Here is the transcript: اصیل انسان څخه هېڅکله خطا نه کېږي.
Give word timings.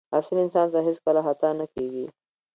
اصیل 0.17 0.37
انسان 0.43 0.65
څخه 0.73 0.85
هېڅکله 0.87 1.21
خطا 1.27 1.49
نه 1.59 1.65
کېږي. 1.73 2.05